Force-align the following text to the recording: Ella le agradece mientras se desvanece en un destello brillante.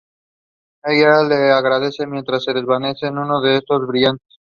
Ella 0.83 1.21
le 1.21 1.51
agradece 1.51 2.07
mientras 2.07 2.43
se 2.43 2.53
desvanece 2.53 3.05
en 3.05 3.19
un 3.19 3.39
destello 3.43 3.85
brillante. 3.85 4.25